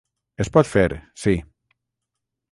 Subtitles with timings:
[0.45, 0.85] Es pot fer,
[1.25, 1.33] sí.